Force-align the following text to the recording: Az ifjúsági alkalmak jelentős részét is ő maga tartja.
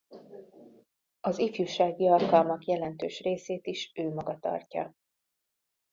Az 1.19 1.39
ifjúsági 1.39 2.07
alkalmak 2.07 2.65
jelentős 2.65 3.21
részét 3.21 3.67
is 3.67 3.91
ő 3.95 4.13
maga 4.13 4.37
tartja. 4.39 4.93